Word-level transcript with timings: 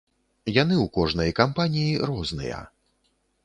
Яны 0.61 0.75
ў 0.75 0.87
кожнай 0.95 1.31
кампаніі 1.41 2.03
розныя. 2.13 2.67